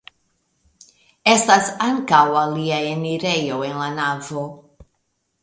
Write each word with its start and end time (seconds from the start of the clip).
Estas 1.33 1.69
ankaŭ 1.89 2.23
alia 2.45 2.81
enirejo 2.95 3.61
en 3.69 3.79
la 3.83 3.93
navo. 4.01 4.45